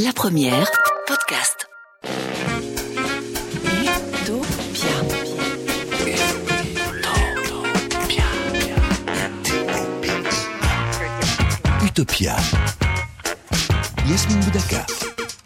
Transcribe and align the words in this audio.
La 0.00 0.12
première, 0.12 0.70
podcast. 1.08 1.66
Utopia. 4.24 4.86
Utopia. 11.84 12.36
Yasmine 14.08 14.40
Boudaka. 14.40 14.86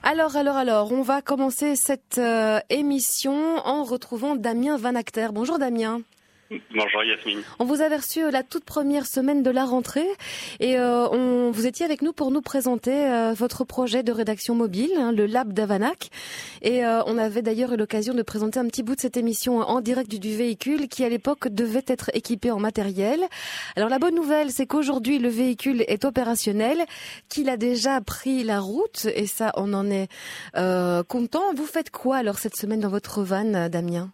Alors, 0.02 0.36
alors, 0.36 0.56
alors, 0.56 0.92
on 0.92 1.00
va 1.00 1.22
commencer 1.22 1.74
cette 1.74 2.18
euh, 2.18 2.60
émission 2.68 3.56
en 3.64 3.84
retrouvant 3.84 4.36
Damien 4.36 4.76
Van 4.76 4.94
Acter. 4.94 5.28
Bonjour 5.32 5.58
Damien. 5.58 6.02
Bonjour 6.74 7.04
Yasmine. 7.04 7.42
On 7.58 7.64
vous 7.64 7.82
a 7.82 7.88
reçu 7.88 8.22
euh, 8.22 8.30
la 8.30 8.42
toute 8.42 8.64
première 8.64 9.06
semaine 9.06 9.42
de 9.42 9.50
la 9.50 9.64
rentrée 9.64 10.06
et 10.60 10.78
euh, 10.78 11.08
on, 11.08 11.50
vous 11.50 11.66
étiez 11.66 11.84
avec 11.84 12.02
nous 12.02 12.12
pour 12.12 12.30
nous 12.30 12.42
présenter 12.42 12.92
euh, 12.92 13.32
votre 13.32 13.64
projet 13.64 14.02
de 14.02 14.12
rédaction 14.12 14.54
mobile, 14.54 14.90
hein, 14.98 15.12
le 15.12 15.26
Lab 15.26 15.52
d'Avanac. 15.52 16.10
Et 16.62 16.84
on 16.84 17.18
avait 17.18 17.42
d'ailleurs 17.42 17.72
eu 17.72 17.76
l'occasion 17.76 18.14
de 18.14 18.22
présenter 18.22 18.60
un 18.60 18.66
petit 18.66 18.82
bout 18.82 18.94
de 18.94 19.00
cette 19.00 19.16
émission 19.16 19.58
en 19.58 19.80
direct 19.80 20.10
du, 20.10 20.18
du 20.18 20.36
véhicule 20.36 20.88
qui 20.88 21.04
à 21.04 21.08
l'époque 21.08 21.48
devait 21.48 21.84
être 21.86 22.10
équipé 22.14 22.50
en 22.50 22.60
matériel. 22.60 23.20
Alors 23.76 23.88
la 23.88 23.98
bonne 23.98 24.14
nouvelle, 24.14 24.50
c'est 24.50 24.66
qu'aujourd'hui 24.66 25.18
le 25.18 25.28
véhicule 25.28 25.84
est 25.88 26.04
opérationnel, 26.04 26.84
qu'il 27.28 27.48
a 27.48 27.56
déjà 27.56 28.00
pris 28.00 28.44
la 28.44 28.60
route 28.60 29.06
et 29.14 29.26
ça 29.26 29.52
on 29.56 29.72
en 29.72 29.90
est 29.90 30.08
content. 31.08 31.52
Vous 31.54 31.66
faites 31.66 31.90
quoi 31.90 32.18
alors 32.18 32.38
cette 32.38 32.56
semaine 32.56 32.80
dans 32.80 32.90
votre 32.90 33.22
van, 33.22 33.68
Damien? 33.68 34.12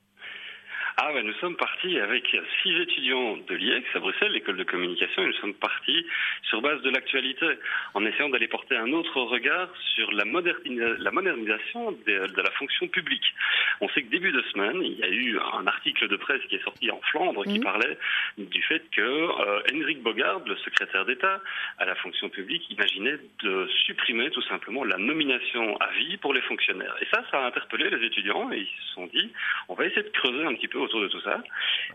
Ah 1.01 1.13
ben 1.15 1.25
nous 1.25 1.35
sommes 1.35 1.55
partis 1.55 2.01
avec 2.01 2.25
six 2.61 2.77
étudiants 2.77 3.37
de 3.37 3.55
l'IEX 3.55 3.87
à 3.95 4.01
Bruxelles, 4.01 4.33
l'école 4.33 4.57
de 4.57 4.65
communication, 4.65 5.23
et 5.23 5.27
nous 5.27 5.33
sommes 5.35 5.55
partis 5.55 6.05
sur 6.43 6.61
base 6.61 6.83
de 6.83 6.91
l'actualité, 6.91 7.47
en 7.95 8.05
essayant 8.05 8.29
d'aller 8.31 8.49
porter 8.49 8.77
un 8.77 8.93
autre 8.93 9.21
regard 9.23 9.69
sur 9.95 10.11
la, 10.11 10.25
la 10.25 11.11
modernisation 11.13 11.93
de, 11.93 12.27
de, 12.27 12.43
la 12.43 12.51
fonction 12.51 12.89
publique. 12.89 13.33
On 13.81 13.89
sait 13.91 14.03
que 14.03 14.11
début 14.11 14.33
de 14.33 14.43
semaine, 14.53 14.83
il 14.83 14.99
y 14.99 15.05
a 15.05 15.09
eu 15.09 15.39
un 15.39 15.69
article 15.69 16.09
de 16.09 16.17
presse 16.17 16.43
qui 16.49 16.57
est 16.57 16.65
sorti 16.65 16.91
en 16.91 17.01
Flandre 17.13 17.45
qui 17.45 17.61
mmh. 17.61 17.63
parlait 17.63 17.99
du 18.37 18.63
fait 18.63 18.83
que 18.91 19.01
euh, 19.01 19.63
Henrik 19.73 20.03
Bogard, 20.03 20.41
le 20.47 20.57
secrétaire 20.57 21.05
d'État 21.05 21.41
à 21.79 21.85
la 21.85 21.95
fonction 21.95 22.29
publique, 22.29 22.69
imaginait 22.71 23.19
de 23.45 23.69
supprimer 23.87 24.31
tout 24.31 24.43
simplement 24.43 24.83
la 24.83 24.97
nomination 24.99 25.77
à 25.77 25.93
vie 25.93 26.17
pour 26.17 26.35
les 26.35 26.43
fonctionnaires. 26.43 26.97
Et 27.01 27.07
ça, 27.15 27.23
ça 27.31 27.45
a 27.45 27.47
interpellé 27.47 27.89
les 27.89 28.05
étudiants 28.05 28.51
et 28.51 28.59
ils 28.59 28.67
se 28.67 28.95
sont 28.95 29.07
dit, 29.07 29.31
on 29.69 29.75
va 29.75 29.87
essayer 29.87 30.03
de 30.03 30.09
creuser 30.09 30.45
un 30.45 30.55
petit 30.55 30.67
peu 30.67 30.88
autour 30.89 31.03
de 31.03 31.09
tout 31.09 31.21
ça. 31.21 31.43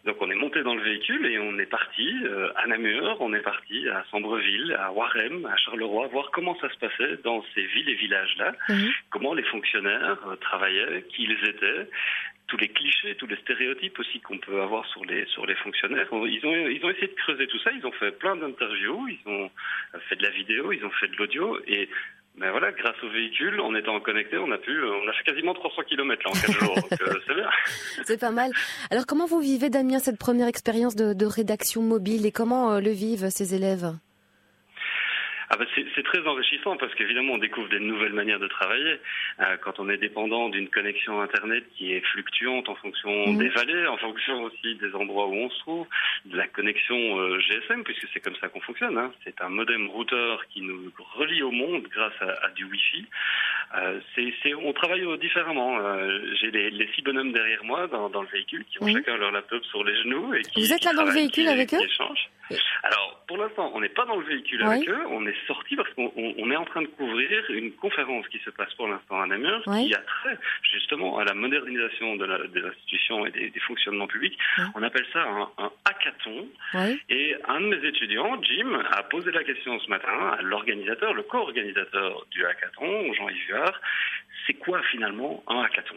Donc 0.05 0.17
on 0.21 0.29
est 0.29 0.35
monté 0.35 0.63
dans 0.63 0.75
le 0.75 0.81
véhicule 0.81 1.25
et 1.25 1.39
on 1.39 1.57
est 1.57 1.65
parti 1.65 2.09
euh, 2.23 2.51
à 2.55 2.67
Namur, 2.67 3.17
on 3.19 3.33
est 3.33 3.41
parti 3.41 3.87
à 3.89 4.05
Sambreville, 4.11 4.75
à 4.79 4.91
Warem, 4.91 5.45
à 5.45 5.57
Charleroi, 5.57 6.07
voir 6.07 6.29
comment 6.31 6.57
ça 6.59 6.69
se 6.69 6.77
passait 6.77 7.17
dans 7.23 7.43
ces 7.53 7.65
villes 7.65 7.89
et 7.89 7.95
villages-là, 7.95 8.53
mhm. 8.69 8.91
comment 9.09 9.33
les 9.33 9.43
fonctionnaires 9.43 10.19
euh, 10.27 10.35
travaillaient, 10.35 11.03
qui 11.09 11.23
ils 11.23 11.49
étaient, 11.49 11.89
tous 12.47 12.57
les 12.57 12.69
clichés, 12.69 13.15
tous 13.15 13.27
les 13.27 13.37
stéréotypes 13.37 13.97
aussi 13.97 14.19
qu'on 14.19 14.37
peut 14.37 14.61
avoir 14.61 14.85
sur 14.87 15.03
les 15.05 15.25
sur 15.27 15.45
les 15.45 15.55
fonctionnaires. 15.55 16.07
Ils 16.11 16.45
ont 16.45 16.67
ils 16.67 16.85
ont 16.85 16.89
essayé 16.89 17.07
de 17.07 17.15
creuser 17.15 17.47
tout 17.47 17.59
ça. 17.59 17.71
Ils 17.71 17.85
ont 17.85 17.91
fait 17.93 18.11
plein 18.11 18.35
d'interviews, 18.35 19.07
ils 19.07 19.31
ont 19.31 19.49
fait 20.09 20.17
de 20.17 20.23
la 20.23 20.29
vidéo, 20.29 20.71
ils 20.71 20.85
ont 20.85 20.91
fait 20.91 21.07
de 21.07 21.15
l'audio 21.15 21.59
et 21.65 21.89
grâce 22.83 23.01
au 23.01 23.09
véhicule, 23.09 23.61
en 23.61 23.73
étant 23.75 23.99
connecté, 24.01 24.37
on 24.37 24.51
a 24.51 24.57
pu, 24.57 24.83
on 24.83 25.07
a 25.07 25.13
fait 25.13 25.23
quasiment 25.23 25.53
300 25.53 25.83
km 25.87 26.21
là 26.25 26.31
en 26.31 26.33
4 26.33 26.51
jours, 26.59 26.75
donc 26.75 27.01
euh, 27.01 27.13
c'est 27.25 27.33
bien. 27.33 27.49
C'est 28.03 28.19
pas 28.19 28.31
mal. 28.31 28.51
Alors 28.91 29.05
comment 29.05 29.25
vous 29.25 29.39
vivez, 29.39 29.69
Damien, 29.69 29.99
cette 29.99 30.19
première 30.19 30.47
expérience 30.47 30.95
de, 30.95 31.13
de 31.13 31.25
rédaction 31.25 31.81
mobile 31.81 32.25
et 32.25 32.31
comment 32.31 32.73
euh, 32.73 32.81
le 32.81 32.91
vivent 32.91 33.29
ces 33.29 33.55
élèves? 33.55 33.93
Ah 35.49 35.55
bah 35.57 35.65
c'est 35.75 35.82
très 36.01 36.25
enrichissant 36.25 36.75
parce 36.77 36.95
qu'évidemment 36.95 37.33
on 37.33 37.37
découvre 37.37 37.69
des 37.69 37.79
nouvelles 37.79 38.13
manières 38.13 38.39
de 38.39 38.47
travailler. 38.47 38.99
Euh, 39.39 39.57
quand 39.61 39.79
on 39.79 39.89
est 39.89 39.97
dépendant 39.97 40.49
d'une 40.49 40.69
connexion 40.69 41.21
Internet 41.21 41.63
qui 41.77 41.93
est 41.93 42.01
fluctuante 42.01 42.69
en 42.69 42.75
fonction 42.75 43.27
mmh. 43.27 43.37
des 43.37 43.49
vallées, 43.49 43.85
en 43.85 43.97
fonction 43.97 44.43
aussi 44.43 44.75
des 44.75 44.95
endroits 44.95 45.27
où 45.27 45.35
on 45.35 45.49
se 45.51 45.59
trouve, 45.59 45.87
de 46.25 46.35
la 46.35 46.47
connexion 46.47 46.95
euh, 47.19 47.39
GSM, 47.39 47.83
puisque 47.83 48.07
c'est 48.11 48.19
comme 48.21 48.35
ça 48.37 48.47
qu'on 48.47 48.61
fonctionne. 48.61 48.97
Hein. 48.97 49.11
C'est 49.23 49.39
un 49.41 49.49
modem 49.49 49.87
routeur 49.89 50.47
qui 50.47 50.61
nous 50.61 50.91
relie 51.15 51.43
au 51.43 51.51
monde 51.51 51.83
grâce 51.91 52.19
à, 52.21 52.45
à 52.45 52.49
du 52.49 52.65
Wi-Fi. 52.65 53.05
Euh, 53.75 53.99
c'est, 54.15 54.53
on 54.55 54.73
travaille 54.73 55.05
différemment. 55.19 55.77
J'ai 56.39 56.51
les, 56.51 56.71
les, 56.71 56.87
six 56.95 57.01
bonhommes 57.01 57.33
derrière 57.33 57.63
moi 57.63 57.87
dans, 57.87 58.09
dans 58.09 58.21
le 58.21 58.27
véhicule 58.29 58.65
qui 58.65 58.81
ont 58.81 58.87
chacun 58.87 59.17
leur 59.17 59.31
laptop 59.31 59.63
sur 59.65 59.83
les 59.83 59.95
genoux. 60.03 60.33
Et 60.33 60.41
qui, 60.41 60.61
Vous 60.61 60.73
êtes 60.73 60.83
là 60.83 60.93
dans 60.93 61.05
le 61.05 61.11
véhicule 61.11 61.47
avec 61.47 61.73
eux? 61.73 61.79
Alors, 62.83 63.23
pour 63.27 63.37
l'instant, 63.37 63.71
on 63.73 63.79
n'est 63.79 63.89
pas 63.89 64.05
dans 64.05 64.17
le 64.17 64.25
véhicule 64.25 64.63
avec 64.63 64.87
eux. 64.87 65.05
On 65.09 65.25
est 65.25 65.35
sorti 65.47 65.75
parce 65.83 65.95
qu'on 65.95 66.11
on 66.15 66.51
est 66.51 66.55
en 66.55 66.65
train 66.65 66.81
de 66.81 66.87
couvrir 66.87 67.43
une 67.49 67.71
conférence 67.73 68.27
qui 68.29 68.39
se 68.39 68.49
passe 68.49 68.73
pour 68.75 68.87
l'instant 68.87 69.21
à 69.21 69.27
Namur 69.27 69.61
qui 69.63 69.93
a 69.93 69.99
trait 69.99 70.37
justement 70.73 71.17
à 71.17 71.25
la 71.25 71.33
modernisation 71.33 72.15
de 72.15 72.25
la, 72.25 72.47
des 72.47 72.61
institutions 72.61 73.25
et 73.25 73.31
des, 73.31 73.49
des 73.49 73.59
fonctionnements 73.59 74.07
publics. 74.07 74.37
On 74.75 74.83
appelle 74.83 75.05
ça 75.11 75.21
un, 75.23 75.49
un 75.57 75.71
hackathon. 75.85 76.47
Et 77.09 77.35
un 77.47 77.61
de 77.61 77.67
mes 77.67 77.87
étudiants, 77.87 78.41
Jim, 78.41 78.81
a 78.91 79.03
posé 79.03 79.31
la 79.31 79.43
question 79.43 79.79
ce 79.79 79.89
matin 79.89 80.35
à 80.37 80.41
l'organisateur, 80.41 81.13
le 81.13 81.23
co-organisateur 81.23 82.25
du 82.31 82.45
hackathon, 82.45 83.13
Jean-Yves 83.13 83.71
c'est 84.45 84.53
quoi 84.53 84.81
finalement 84.91 85.43
un 85.47 85.61
hackathon? 85.61 85.95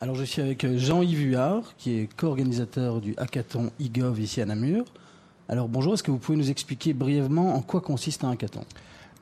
Alors 0.00 0.16
je 0.16 0.24
suis 0.24 0.42
avec 0.42 0.66
Jean-Yves 0.76 1.30
Huard, 1.30 1.76
qui 1.76 2.00
est 2.00 2.16
co-organisateur 2.16 3.00
du 3.00 3.14
hackathon 3.16 3.70
eGov 3.80 4.18
ici 4.20 4.40
à 4.40 4.46
Namur. 4.46 4.84
Alors 5.48 5.68
bonjour, 5.68 5.94
est-ce 5.94 6.02
que 6.02 6.10
vous 6.10 6.18
pouvez 6.18 6.38
nous 6.38 6.50
expliquer 6.50 6.92
brièvement 6.92 7.54
en 7.54 7.62
quoi 7.62 7.80
consiste 7.80 8.24
un 8.24 8.32
hackathon? 8.32 8.64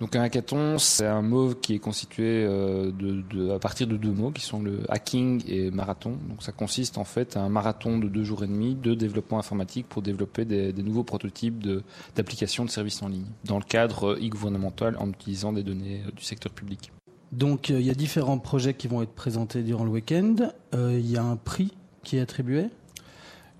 Donc 0.00 0.16
un 0.16 0.22
hackathon, 0.22 0.78
c'est 0.78 1.06
un 1.06 1.20
mot 1.20 1.54
qui 1.54 1.74
est 1.74 1.78
constitué 1.78 2.46
euh, 2.46 2.90
à 3.54 3.58
partir 3.58 3.86
de 3.86 3.98
deux 3.98 4.12
mots 4.12 4.30
qui 4.30 4.40
sont 4.40 4.62
le 4.62 4.80
hacking 4.88 5.42
et 5.46 5.70
marathon. 5.70 6.16
Donc 6.28 6.42
ça 6.42 6.52
consiste 6.52 6.96
en 6.96 7.04
fait 7.04 7.36
à 7.36 7.40
un 7.40 7.50
marathon 7.50 7.98
de 7.98 8.08
deux 8.08 8.24
jours 8.24 8.42
et 8.42 8.46
demi 8.46 8.74
de 8.74 8.94
développement 8.94 9.38
informatique 9.38 9.86
pour 9.90 10.00
développer 10.00 10.46
des, 10.46 10.72
nouveaux 10.72 11.04
prototypes 11.04 11.62
d'applications 12.16 12.64
de, 12.64 12.70
services 12.70 13.02
en 13.02 13.08
ligne 13.08 13.26
dans 13.44 13.58
le 13.58 13.64
cadre 13.64 14.14
e-gouvernemental 14.14 14.96
en 14.98 15.10
utilisant 15.10 15.52
des 15.52 15.62
données 15.62 16.00
euh, 16.06 16.10
du 16.16 16.24
secteur 16.24 16.52
public. 16.52 16.92
Donc 17.30 17.70
euh, 17.70 17.78
il 17.78 17.84
y 17.84 17.90
a 17.90 17.94
différents 17.94 18.38
projets 18.38 18.72
qui 18.72 18.88
vont 18.88 19.02
être 19.02 19.12
présentés 19.12 19.62
durant 19.62 19.84
le 19.84 19.90
week-end. 19.90 20.36
Il 20.72 21.10
y 21.10 21.18
a 21.18 21.22
un 21.22 21.36
prix 21.36 21.74
qui 22.04 22.16
est 22.16 22.20
attribué 22.20 22.68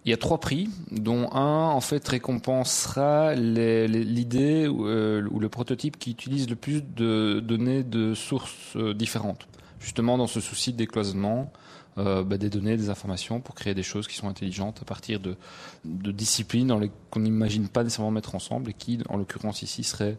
il 0.05 0.11
y 0.11 0.15
a 0.15 0.17
trois 0.17 0.39
prix, 0.39 0.71
dont 0.91 1.31
un 1.33 1.69
en 1.69 1.81
fait 1.81 2.07
récompensera 2.09 3.35
l'idée 3.35 4.67
euh, 4.67 5.23
ou, 5.31 5.41
le 5.41 5.49
prototype 5.49 5.99
qui 5.99 6.11
utilise 6.11 6.49
le 6.49 6.57
plus 6.57 6.83
de 6.83 7.41
données 7.41 7.83
de 7.83 8.15
sources 8.15 8.77
différentes. 8.77 9.47
Justement 9.79 10.17
dans 10.17 10.27
ce 10.27 10.41
souci 10.41 10.73
de 10.73 10.79
décloisonnement, 10.79 11.53
bah, 11.97 12.39
des 12.39 12.49
données, 12.49 12.79
des 12.79 12.89
informations 12.89 13.41
pour 13.41 13.55
créer 13.55 13.75
des 13.75 13.83
choses 13.83 14.09
qui 14.09 14.17
sont 14.17 14.29
intelligentes 14.29 14.79
à 14.81 14.87
partir 14.87 15.21
de, 15.21 15.37
de 15.85 16.11
disciplines 16.13 16.89
qu'on 17.11 17.21
n'imagine 17.21 17.69
pas 17.69 17.85
nécessairement 17.85 18.11
mettre 18.11 18.35
ensemble 18.35 18.71
et 18.71 18.73
qui, 18.73 19.01
en 19.11 19.19
l'occurrence 19.19 19.61
ici, 19.61 19.85
seraient 19.85 20.17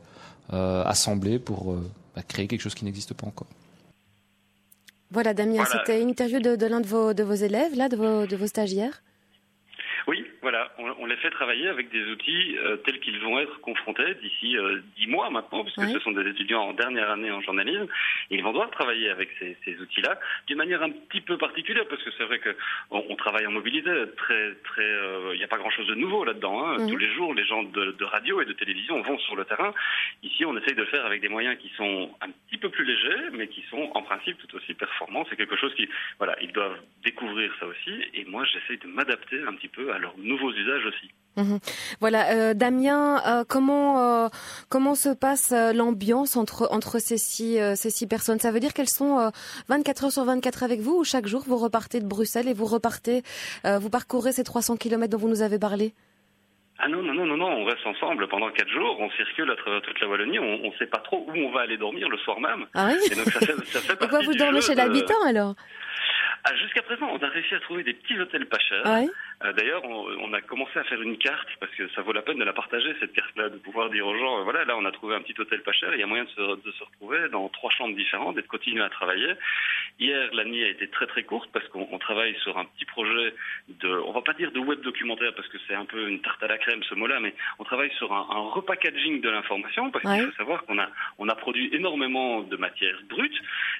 assemblées 0.49 1.39
pour 1.39 1.75
bah, 2.15 2.21
créer 2.27 2.47
quelque 2.47 2.61
chose 2.61 2.75
qui 2.75 2.85
n'existe 2.85 3.15
pas 3.15 3.25
encore. 3.25 3.47
Voilà, 5.09 5.33
Damien, 5.33 5.65
c'était 5.65 6.01
une 6.01 6.09
interview 6.09 6.39
de, 6.39 6.65
l'un 6.67 6.81
de 6.81 6.87
vos, 6.87 7.13
de 7.13 7.23
vos 7.23 7.33
élèves, 7.33 7.75
là, 7.75 7.89
de 7.89 7.95
vos, 7.95 8.27
de 8.27 8.35
vos 8.35 8.47
stagiaires 8.47 9.01
oui, 10.07 10.25
voilà, 10.41 10.71
on, 10.79 11.05
les 11.05 11.10
fait 11.21 11.29
travailler 11.29 11.67
avec 11.67 11.89
des 11.89 12.03
outils 12.05 12.57
euh, 12.57 12.77
tels 12.77 12.99
qu'ils 12.99 13.19
vont 13.19 13.39
être 13.39 13.59
confrontés 13.61 14.15
d'ici 14.21 14.57
euh, 14.57 14.81
dix 14.97 15.07
mois 15.07 15.29
maintenant, 15.29 15.63
puisque 15.63 15.89
ce 15.89 15.99
sont 15.99 16.11
des 16.11 16.27
étudiants 16.29 16.63
en 16.63 16.73
dernière 16.73 17.09
année 17.09 17.31
en 17.31 17.41
journalisme, 17.41 17.87
ils 18.29 18.43
vont 18.43 18.51
devoir 18.51 18.69
travailler 18.71 19.09
avec 19.09 19.29
ces, 19.39 19.57
ces 19.63 19.79
outils-là 19.79 20.19
d'une 20.47 20.57
manière 20.57 20.81
un 20.83 20.89
petit 20.89 21.21
peu 21.21 21.37
particulière, 21.37 21.85
parce 21.89 22.03
que 22.03 22.09
c'est 22.17 22.25
vrai 22.25 22.39
que 22.39 22.55
on, 22.89 23.15
travaille 23.15 23.45
en 23.45 23.51
mobilité, 23.51 23.91
très, 24.17 24.55
très, 24.63 24.81
euh, 24.81 25.31
il 25.33 25.37
n'y 25.37 25.43
a 25.43 25.47
pas 25.47 25.57
grand-chose 25.57 25.87
de 25.87 25.95
nouveau 25.95 26.23
là-dedans. 26.23 26.65
Hein. 26.65 26.77
Mhm. 26.79 26.89
Tous 26.89 26.97
les 26.97 27.13
jours, 27.13 27.33
les 27.33 27.45
gens 27.45 27.63
de, 27.63 27.91
de, 27.91 28.05
radio 28.05 28.41
et 28.41 28.45
de 28.45 28.53
télévision 28.53 29.01
vont 29.01 29.17
sur 29.19 29.35
le 29.35 29.45
terrain. 29.45 29.73
Ici, 30.23 30.43
on 30.45 30.57
essaye 30.57 30.75
de 30.75 30.81
le 30.81 30.87
faire 30.87 31.05
avec 31.05 31.21
des 31.21 31.29
moyens 31.29 31.57
qui 31.59 31.69
sont 31.77 32.09
un 32.21 32.29
petit 32.49 32.50
peu 32.61 32.69
plus 32.69 32.85
légers, 32.85 33.29
mais 33.33 33.47
qui 33.47 33.63
sont 33.69 33.89
en 33.93 34.01
principe 34.03 34.37
tout 34.37 34.55
aussi 34.55 34.73
performants. 34.73 35.25
C'est 35.29 35.35
quelque 35.35 35.57
chose 35.57 35.73
qui, 35.75 35.89
voilà, 36.17 36.35
ils 36.41 36.51
doivent 36.51 36.79
découvrir 37.03 37.51
ça 37.59 37.65
aussi, 37.65 37.91
et 38.13 38.23
moi, 38.25 38.45
j'essaye 38.45 38.77
de 38.77 38.87
m'adapter 38.87 39.41
un 39.41 39.53
petit 39.55 39.67
peu 39.67 39.91
à 39.93 39.99
leurs 39.99 40.17
nouveaux 40.17 40.53
usages 40.53 40.85
aussi. 40.85 41.11
Mhm. 41.37 41.59
Voilà, 42.01 42.31
euh, 42.31 42.53
Damien, 42.53 43.21
euh, 43.25 43.43
comment 43.47 44.25
euh, 44.25 44.27
comment 44.67 44.95
se 44.95 45.09
passe 45.09 45.51
l'ambiance 45.51 46.35
entre 46.35 46.67
entre 46.71 46.99
ces 46.99 47.17
six 47.17 47.57
ces 47.75 47.89
six 47.89 48.05
personnes? 48.05 48.39
Ça 48.39 48.51
veut 48.51 48.59
dire 48.59 48.73
qu'elles 48.73 48.89
sont 48.89 49.31
24 49.69 50.05
heures 50.05 50.11
sur 50.11 50.25
24 50.25 50.63
avec 50.63 50.81
vous 50.81 50.99
ou 50.99 51.03
chaque 51.05 51.27
jour 51.27 51.43
vous 51.47 51.57
repartez 51.57 52.01
de 52.01 52.05
Bruxelles 52.05 52.49
et 52.49 52.53
vous 52.53 52.65
repartez 52.65 53.23
vous 53.63 53.89
parcourez 53.89 54.33
ces 54.33 54.43
300 54.43 54.75
km 54.75 55.09
dont 55.09 55.17
vous 55.17 55.29
nous 55.29 55.41
avez 55.41 55.57
parlé? 55.57 55.93
Ah 56.83 56.87
non, 56.87 57.01
non, 57.03 57.13
non, 57.13 57.25
non, 57.25 57.37
non, 57.37 57.47
on 57.49 57.65
reste 57.65 57.85
ensemble 57.85 58.27
pendant 58.27 58.49
quatre 58.51 58.69
jours, 58.71 58.97
on 58.99 59.09
circule 59.11 59.49
à 59.51 59.55
travers 59.55 59.81
toute 59.81 59.99
la 59.99 60.07
Wallonie, 60.07 60.39
on 60.39 60.57
ne 60.67 60.71
sait 60.79 60.87
pas 60.87 60.99
trop 60.99 61.25
où 61.27 61.35
on 61.37 61.51
va 61.51 61.61
aller 61.61 61.77
dormir 61.77 62.09
le 62.09 62.17
soir 62.19 62.39
même. 62.39 62.65
Ah 62.73 62.89
oui 62.91 63.07
et 63.11 63.15
donc 63.15 63.25
ça 63.29 63.39
fait, 63.39 63.53
ça 63.65 63.79
fait 63.81 63.95
Pourquoi 63.99 64.19
vous 64.21 64.33
dormez 64.33 64.61
chez 64.61 64.75
l'habitant 64.75 65.21
alors? 65.25 65.55
Ah, 66.43 66.55
Jusqu'à 66.55 66.81
présent, 66.81 67.07
on 67.11 67.23
a 67.23 67.27
réussi 67.29 67.53
à 67.53 67.59
trouver 67.59 67.83
des 67.83 67.93
petits 67.93 68.19
hôtels 68.19 68.47
pas 68.47 68.57
chers. 68.59 68.81
Ah 68.83 68.97
Euh, 69.01 69.05
d'ailleurs, 69.55 69.83
on, 69.85 70.33
a 70.33 70.41
commencé 70.41 70.77
à 70.77 70.83
faire 70.83 71.01
une 71.01 71.17
carte 71.17 71.47
parce 71.59 71.71
que 71.73 71.87
ça 71.89 72.01
vaut 72.01 72.13
la 72.13 72.21
peine 72.21 72.37
de 72.37 72.43
la 72.43 72.53
partager 72.53 72.93
cette 72.99 73.13
carte-là, 73.13 73.49
de 73.49 73.57
pouvoir 73.57 73.89
dire 73.89 74.05
aux 74.07 74.17
gens, 74.17 74.43
voilà, 74.43 74.65
là 74.65 74.77
on 74.77 74.85
a 74.85 74.91
trouvé 74.91 75.15
un 75.15 75.21
petit 75.21 75.39
hôtel 75.39 75.61
pas 75.63 75.71
cher, 75.71 75.93
il 75.93 75.99
y 75.99 76.03
a 76.03 76.07
moyen 76.07 76.23
de 76.25 76.29
se, 76.29 76.63
de 76.63 76.71
se 76.71 76.83
retrouver 76.83 77.27
dans 77.29 77.49
trois 77.49 77.71
chambres 77.71 77.95
différentes 77.95 78.37
et 78.37 78.41
de 78.41 78.47
continuer 78.47 78.83
à 78.83 78.89
travailler. 78.89 79.33
Hier, 79.99 80.29
la 80.33 80.45
nuit 80.45 80.63
a 80.63 80.69
été 80.69 80.87
très 80.87 81.07
très 81.07 81.23
courte 81.23 81.49
parce 81.51 81.67
qu'on 81.69 81.97
travaille 81.97 82.35
sur 82.43 82.57
un 82.57 82.65
petit 82.65 82.85
projet 82.85 83.33
de, 83.67 83.89
on 83.89 84.11
va 84.11 84.21
pas 84.21 84.33
dire 84.33 84.51
de 84.51 84.59
web 84.59 84.81
documentaire 84.81 85.33
parce 85.35 85.47
que 85.47 85.57
c'est 85.67 85.75
un 85.75 85.85
peu 85.85 86.07
une 86.07 86.21
tarte 86.21 86.41
à 86.43 86.47
la 86.47 86.57
crème 86.57 86.83
ce 86.83 86.95
mot-là, 86.95 87.19
mais 87.19 87.33
on 87.59 87.63
travaille 87.63 87.91
sur 87.97 88.13
un, 88.13 88.27
un 88.29 88.49
repackaging 88.51 89.21
de 89.21 89.29
l'information 89.29 89.91
parce 89.91 90.03
qu'il 90.03 90.25
faut 90.27 90.37
savoir 90.37 90.63
qu'on 90.65 90.79
a, 90.79 90.87
on 91.17 91.27
a 91.27 91.35
produit 91.35 91.69
énormément 91.73 92.41
de 92.41 92.57
matières 92.57 92.99
brutes, 93.09 93.39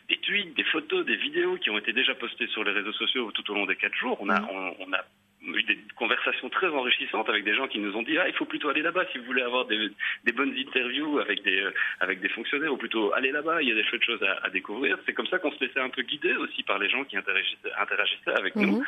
des 0.09 0.17
tweets, 0.17 0.55
des 0.55 0.63
photos, 0.65 1.05
des 1.05 1.15
vidéos 1.15 1.57
qui 1.57 1.69
ont 1.69 1.77
été 1.77 1.93
déjà 1.93 2.15
postées 2.15 2.47
sur 2.47 2.63
les 2.63 2.71
réseaux 2.71 2.93
sociaux 2.93 3.31
tout 3.31 3.49
au 3.51 3.53
long 3.53 3.65
des 3.65 3.75
quatre 3.75 3.95
jours. 3.95 4.17
On 4.21 4.29
a, 4.29 4.41
on 4.79 4.93
a 4.93 5.03
eu 5.43 5.63
des 5.63 5.77
conversations 5.95 6.49
très 6.49 6.67
enrichissantes 6.67 7.29
avec 7.29 7.43
des 7.43 7.55
gens 7.55 7.67
qui 7.67 7.79
nous 7.79 7.95
ont 7.95 8.03
dit 8.03 8.17
ah 8.17 8.27
il 8.27 8.33
faut 8.35 8.45
plutôt 8.45 8.69
aller 8.69 8.81
là-bas 8.81 9.05
si 9.11 9.17
vous 9.17 9.25
voulez 9.25 9.41
avoir 9.41 9.65
des, 9.65 9.89
des 10.23 10.31
bonnes 10.31 10.53
interviews 10.55 11.19
avec 11.19 11.43
des 11.43 11.59
euh, 11.61 11.73
avec 11.99 12.21
des 12.21 12.29
fonctionnaires 12.29 12.71
ou 12.71 12.77
plutôt 12.77 13.13
aller 13.13 13.31
là-bas 13.31 13.61
il 13.61 13.69
y 13.69 13.71
a 13.71 13.75
des 13.75 13.83
chouettes 13.83 14.03
choses 14.03 14.21
à, 14.23 14.45
à 14.45 14.49
découvrir 14.49 14.97
c'est 15.05 15.13
comme 15.13 15.27
ça 15.27 15.39
qu'on 15.39 15.51
se 15.51 15.63
laissait 15.63 15.79
un 15.79 15.89
peu 15.89 16.03
guider 16.03 16.35
aussi 16.35 16.63
par 16.63 16.77
les 16.77 16.89
gens 16.89 17.03
qui 17.03 17.17
interagissaient, 17.17 17.73
interagissaient 17.79 18.38
avec 18.38 18.55
nous 18.55 18.77
Mhm. 18.77 18.85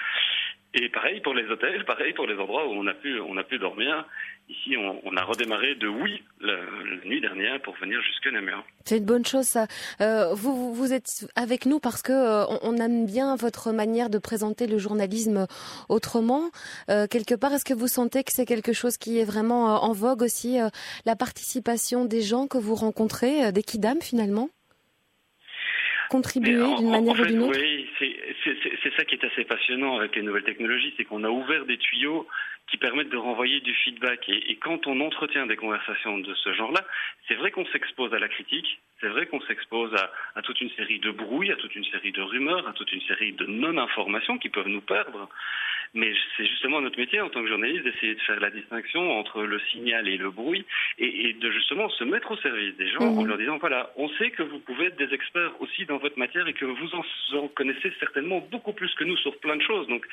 Et 0.75 0.89
pareil 0.89 1.21
pour 1.21 1.33
les 1.33 1.45
hôtels 1.49 1.85
pareil 1.85 2.13
pour 2.13 2.25
les 2.27 2.35
endroits 2.35 2.67
où 2.67 2.71
on 2.71 2.87
a 2.87 2.93
pu 2.93 3.19
on 3.21 3.37
a 3.37 3.43
pu 3.43 3.59
dormir 3.59 4.05
ici 4.49 4.75
on, 4.77 4.99
on 5.03 5.15
a 5.15 5.23
redémarré 5.23 5.75
de 5.75 5.87
oui 5.87 6.23
la, 6.41 6.53
la 6.55 7.05
nuit 7.05 7.21
dernière 7.21 7.61
pour 7.61 7.75
venir 7.75 8.01
jusqu'à 8.01 8.31
Namur 8.31 8.63
C'est 8.85 8.97
une 8.97 9.05
bonne 9.05 9.25
chose 9.25 9.45
ça. 9.45 9.67
Euh, 10.01 10.33
vous, 10.33 10.55
vous- 10.55 10.73
vous 10.73 10.91
êtes 10.93 11.27
avec 11.35 11.65
nous 11.65 11.79
parce 11.79 12.01
que 12.01 12.11
euh, 12.11 12.45
on, 12.63 12.75
aime 12.77 13.05
bien 13.05 13.35
votre 13.35 13.71
manière 13.71 14.09
de 14.09 14.17
présenter 14.17 14.65
le 14.67 14.77
journalisme 14.79 15.45
autrement. 15.89 16.49
Euh, 16.89 17.05
quelque 17.07 17.35
part, 17.35 17.53
est-ce 17.53 17.65
que 17.65 17.73
vous 17.73 17.87
sentez 17.87 18.23
que 18.23 18.31
c'est 18.33 18.45
quelque 18.45 18.73
chose 18.73 18.97
qui 18.97 19.19
est 19.19 19.23
vraiment 19.25 19.75
euh, 19.75 19.77
en 19.79 19.93
vogue 19.93 20.23
aussi, 20.23 20.59
euh, 20.59 20.69
la 21.05 21.15
participation 21.15 22.03
des 22.05 22.21
gens 22.21 22.47
que 22.47 22.57
vous 22.57 22.75
rencontrez, 22.75 23.45
euh, 23.45 23.51
des 23.51 23.63
kidam 23.63 24.01
finalement? 24.01 24.49
Contribuer 26.09 26.75
d'une 26.77 26.89
manière 26.91 27.13
en 27.13 27.15
fait, 27.15 27.23
ou 27.23 27.25
d'une 27.27 27.41
autre? 27.43 27.59
Oui, 27.59 27.87
c'est- 27.99 28.12
c'est 28.43 28.93
ça 28.95 29.05
qui 29.05 29.15
est 29.15 29.23
assez 29.23 29.43
passionnant 29.43 29.97
avec 29.97 30.15
les 30.15 30.21
nouvelles 30.21 30.43
technologies, 30.43 30.93
c'est 30.97 31.05
qu'on 31.05 31.23
a 31.23 31.29
ouvert 31.29 31.65
des 31.65 31.77
tuyaux 31.77 32.27
qui 32.69 32.77
permettent 32.77 33.09
de 33.09 33.17
renvoyer 33.17 33.59
du 33.59 33.73
feedback. 33.73 34.27
Et, 34.29 34.55
quand 34.55 34.87
on 34.87 34.99
entretient 35.01 35.45
des 35.45 35.55
conversations 35.55 36.17
de 36.17 36.33
ce 36.33 36.53
genre-là, 36.53 36.85
c'est 37.27 37.35
vrai 37.35 37.51
qu'on 37.51 37.65
s'expose 37.67 38.13
à 38.13 38.19
la 38.19 38.29
critique, 38.29 38.79
c'est 39.01 39.07
vrai 39.07 39.25
qu'on 39.25 39.41
s'expose 39.41 39.93
à, 39.95 40.11
à 40.35 40.41
toute 40.41 40.61
une 40.61 40.69
série 40.71 40.99
de 40.99 41.11
brouilles, 41.11 41.51
à 41.51 41.55
toute 41.55 41.75
une 41.75 41.85
série 41.85 42.11
de 42.11 42.21
rumeurs, 42.21 42.67
à 42.67 42.73
toute 42.73 42.91
une 42.91 43.01
série 43.01 43.33
de 43.33 43.45
non-informations 43.45 44.37
qui 44.37 44.49
peuvent 44.49 44.69
nous 44.69 44.81
perdre. 44.81 45.29
Mais 45.93 46.11
c'est 46.35 46.45
justement 46.47 46.81
notre 46.81 46.97
métier 46.97 47.21
en 47.21 47.29
tant 47.29 47.41
que 47.43 47.47
journaliste 47.47 47.83
d'essayer 47.83 48.15
de 48.15 48.21
faire 48.21 48.39
la 48.39 48.49
distinction 48.49 49.11
entre 49.19 49.43
le 49.43 49.59
signal 49.71 50.07
et 50.07 50.17
le 50.17 50.31
bruit 50.31 50.65
et, 50.97 51.29
et 51.29 51.33
de 51.33 51.51
justement 51.51 51.87
se 51.89 52.03
mettre 52.03 52.31
au 52.31 52.37
service 52.37 52.75
des 52.77 52.89
gens 52.89 53.11
Mhm. 53.11 53.19
en 53.19 53.23
leur 53.25 53.37
disant 53.37 53.57
voilà, 53.59 53.91
on 53.97 54.09
sait 54.17 54.31
que 54.31 54.43
vous 54.43 54.59
pouvez 54.59 54.85
être 54.87 54.97
des 54.97 55.13
experts 55.13 55.51
aussi 55.59 55.85
dans 55.85 55.97
votre 55.97 56.17
matière 56.17 56.47
et 56.47 56.53
que 56.53 56.65
vous 56.65 56.89
en, 56.95 57.37
en 57.37 57.47
connaissez 57.49 57.91
certainement 57.99 58.39
beaucoup 58.51 58.73
plus 58.73 58.93
que 58.95 59.03
nous 59.03 59.17
sur 59.17 59.37
plein 59.39 59.55
de 59.55 59.61
choses. 59.61 59.87
Donc 59.87 60.05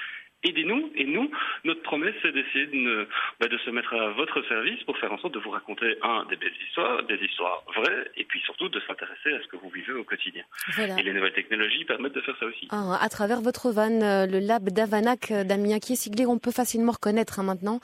aidez-nous 0.43 0.91
et 0.95 1.05
nous, 1.05 1.31
notre 1.65 1.83
promesse 1.83 2.15
c'est 2.23 2.33
d'essayer 2.33 2.67
de, 2.67 3.07
bah, 3.39 3.49
de 3.49 3.59
se 3.59 3.71
mettre 3.71 3.95
à 3.95 4.11
votre 4.11 4.43
service 4.49 4.83
pour 4.85 4.97
faire 4.99 5.13
en 5.13 5.19
sorte 5.19 5.35
de 5.35 5.39
vous 5.39 5.51
raconter 5.51 5.97
un 6.03 6.25
des 6.31 6.37
belles 6.37 6.53
histoires, 6.67 7.03
des 7.05 7.17
histoires 7.23 7.63
vraies 7.77 8.11
et 8.17 8.25
puis 8.25 8.41
surtout 8.41 8.69
de 8.69 8.81
s'intéresser 8.81 9.33
à 9.35 9.41
ce 9.43 9.47
que 9.49 9.57
vous 9.57 9.69
vivez 9.71 9.93
au 9.93 10.05
quotidien. 10.05 10.45
Voilà. 10.77 10.99
Et 10.99 11.03
les 11.03 11.13
nouvelles 11.13 11.33
technologies 11.35 11.85
permettent 11.85 12.15
de 12.15 12.21
faire 12.23 12.37
ça 12.39 12.47
aussi. 12.47 12.69
Ah, 12.71 12.99
à 13.01 13.09
travers 13.09 13.41
votre 13.41 13.71
van, 13.71 14.01
euh, 14.03 14.27
le 14.27 14.39
lab 14.39 14.69
d'Avanac 14.71 15.31
euh, 15.31 15.45
qui 15.79 15.93
est 15.93 15.97
siglé, 15.97 16.27
on 16.27 16.39
peut 16.39 16.51
facilement 16.51 16.93
reconnaître 16.93 17.39
hein, 17.39 17.45
maintenant 17.45 17.79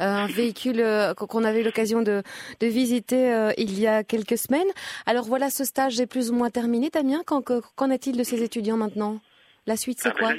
Euh, 0.00 0.04
un 0.04 0.26
véhicule 0.26 0.80
euh, 0.80 1.14
qu'on 1.14 1.44
avait 1.44 1.60
eu 1.60 1.64
l'occasion 1.64 2.02
de, 2.02 2.22
de 2.60 2.66
visiter 2.66 3.32
euh, 3.32 3.52
il 3.56 3.78
y 3.78 3.86
a 3.86 4.04
quelques 4.04 4.36
semaines. 4.36 4.68
Alors 5.06 5.24
voilà, 5.24 5.48
ce 5.48 5.64
stage 5.64 5.98
est 6.00 6.06
plus 6.06 6.30
ou 6.30 6.34
moins 6.34 6.50
terminé, 6.50 6.90
Damien. 6.90 7.22
Qu'en 7.24 7.40
que- 7.40 7.62
qu'en 7.76 7.90
est-il 7.90 8.16
de 8.16 8.24
ces 8.24 8.42
étudiants 8.42 8.76
maintenant? 8.76 9.20
La 9.66 9.76
suite, 9.76 10.00
c'est 10.02 10.10
Ah, 10.10 10.18
quoi? 10.18 10.32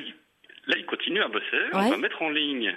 Là, 0.71 0.77
il- 0.77 0.85
continue 0.91 1.21
à 1.21 1.29
bosser. 1.29 1.45
Ouais. 1.53 1.69
On 1.73 1.89
va 1.89 1.97
mettre 1.97 2.21
en 2.21 2.29
ligne 2.29 2.75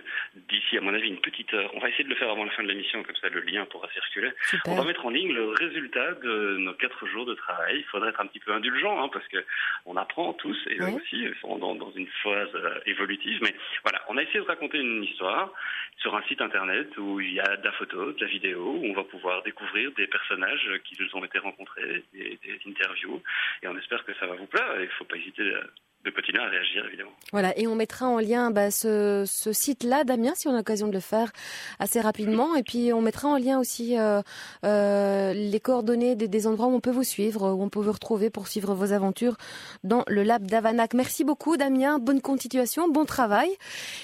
d'ici, 0.49 0.79
à 0.79 0.81
mon 0.81 0.95
avis, 0.95 1.09
une 1.09 1.21
petite 1.21 1.53
heure. 1.53 1.69
On 1.75 1.81
va 1.81 1.89
essayer 1.89 2.05
de 2.05 2.09
le 2.11 2.15
faire 2.15 2.31
avant 2.31 2.45
la 2.45 2.51
fin 2.53 2.63
de 2.63 2.69
l'émission, 2.69 3.03
comme 3.03 3.17
ça 3.17 3.29
le 3.29 3.41
lien 3.41 3.65
pourra 3.67 3.89
circuler. 3.93 4.31
On 4.67 4.77
va 4.77 4.85
mettre 4.85 5.05
en 5.05 5.11
ligne 5.11 5.33
le 5.33 5.49
résultat 5.49 6.13
de 6.23 6.57
nos 6.59 6.75
quatre 6.75 7.05
jours 7.09 7.27
de 7.27 7.35
travail. 7.35 7.79
Il 7.79 7.85
faudrait 7.85 8.11
être 8.11 8.21
un 8.21 8.27
petit 8.27 8.39
peu 8.39 8.53
indulgent, 8.53 9.03
hein, 9.03 9.09
parce 9.13 9.27
que 9.29 9.45
on 9.87 9.97
apprend 9.97 10.33
tous, 10.35 10.57
et 10.69 10.77
eux 10.81 10.85
Ouais. 10.85 10.93
aussi, 10.95 11.23
ils 11.23 11.35
sont 11.41 11.59
dans, 11.59 11.75
dans 11.75 11.91
une 11.93 12.07
phase 12.23 12.55
euh, 12.55 12.79
évolutive. 12.87 13.41
Mais 13.43 13.55
voilà, 13.83 14.03
on 14.09 14.17
a 14.17 14.23
essayé 14.23 14.39
de 14.41 14.45
raconter 14.47 14.79
une 14.79 15.03
histoire 15.03 15.53
sur 15.99 16.15
un 16.15 16.23
site 16.23 16.41
internet 16.41 16.97
où 16.99 17.21
il 17.21 17.33
y 17.35 17.41
a 17.41 17.57
de 17.57 17.65
la 17.65 17.73
photo, 17.73 18.13
de 18.13 18.21
la 18.21 18.27
vidéo, 18.31 18.79
où 18.81 18.87
on 18.87 18.93
va 18.95 19.05
pouvoir 19.05 19.43
découvrir 19.43 19.91
des 19.93 20.07
personnages 20.07 20.71
qui 20.85 20.97
nous 21.01 21.09
ont 21.17 21.25
été 21.25 21.39
rencontrés, 21.39 22.05
des, 22.13 22.39
des 22.45 22.59
interviews, 22.67 23.23
et 23.63 23.67
on 23.69 23.77
espère 23.77 24.05
que 24.05 24.15
ça 24.15 24.27
va 24.27 24.35
vous 24.35 24.47
plaire. 24.47 24.67
Il 24.77 24.83
ne 24.83 24.87
faut 24.99 25.05
pas 25.05 25.17
hésiter 25.17 25.43
euh, 25.43 25.63
de 26.05 26.11
continuer 26.11 26.43
à 26.43 26.49
réagir, 26.49 26.85
évidemment. 26.87 27.13
Voilà, 27.33 27.59
et 27.59 27.67
on 27.67 27.75
mettra 27.75 28.07
en 28.07 28.19
lien 28.19 28.51
bah, 28.51 28.71
ce, 28.71 29.25
ce 29.27 29.53
site-là, 29.53 30.05
Damien, 30.05 30.33
si 30.35 30.49
on 30.49 30.53
a 30.53 30.59
l'occasion 30.59 30.87
de 30.87 30.93
le 30.93 31.01
faire 31.01 31.33
assez 31.79 32.01
rapidement. 32.01 32.55
Et 32.57 32.63
puis 32.63 32.93
on 32.93 33.01
mettra 33.01 33.29
en 33.29 33.39
lien 33.39 33.59
aussi 33.59 33.99
euh, 33.99 34.21
euh, 34.65 35.33
les 35.33 35.61
coordonnées 35.61 36.15
des, 36.15 36.29
des 36.29 36.47
endroits 36.47 36.67
où 36.67 36.75
on 36.75 36.81
peut 36.81 36.91
vous 36.91 37.05
suivre, 37.05 37.53
où 37.53 37.63
on 37.63 37.71
peut 37.71 37.81
vous 37.81 37.93
retrouver 37.93 38.29
pour 38.29 38.49
suivre 38.49 38.75
vos 38.75 38.93
aventures 38.93 39.37
dans 39.83 40.05
le 40.07 40.23
lab 40.23 40.47
d'Avanac. 40.47 40.93
Merci 40.93 41.25
beaucoup, 41.25 41.57
Damien. 41.57 41.99
Bonne 41.99 42.21
continuation, 42.21 42.89
bon 42.89 43.07
travail. 43.07 43.49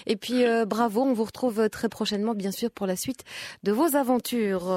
Et 0.06 0.16
puis 0.16 0.46
euh, 0.46 0.64
bravo, 0.64 1.02
on 1.02 1.12
vous 1.12 1.24
retrouve 1.24 1.68
très 1.68 1.90
prochainement, 1.90 2.34
bien 2.34 2.52
sûr, 2.52 2.70
pour 2.70 2.86
la 2.86 2.96
suite 2.96 3.24
de 3.62 3.72
vos 3.72 3.94
aventures. 3.94 4.70